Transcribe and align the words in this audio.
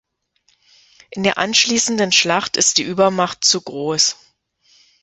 In 1.11 1.21
der 1.21 1.37
anschließenden 1.37 2.11
Schlacht 2.11 2.57
ist 2.57 2.79
die 2.79 2.83
Übermacht 2.83 3.43
zu 3.45 3.61
groß. 3.61 4.15